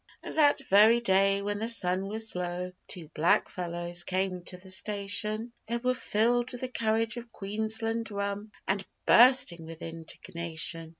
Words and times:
And 0.23 0.35
that 0.35 0.61
very 0.67 0.99
day, 0.99 1.43
when 1.43 1.59
the 1.59 1.69
sun 1.69 2.07
was 2.07 2.33
low, 2.33 2.71
Two 2.87 3.07
blackfellows 3.09 4.03
came 4.03 4.41
to 4.45 4.57
the 4.57 4.71
station; 4.71 5.53
They 5.67 5.77
were 5.77 5.93
filled 5.93 6.51
with 6.51 6.61
the 6.61 6.69
courage 6.69 7.17
of 7.17 7.31
Queensland 7.31 8.09
rum 8.09 8.51
And 8.67 8.83
bursting 9.05 9.63
with 9.67 9.83
indignation. 9.83 10.89